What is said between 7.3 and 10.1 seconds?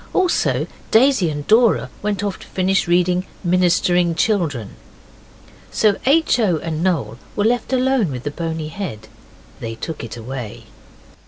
were left with the bony head. They took